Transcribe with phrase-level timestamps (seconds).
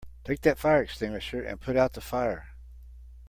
[0.23, 2.55] Take that fire extinguisher and put out the fire!